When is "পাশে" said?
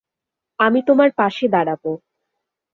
1.19-1.45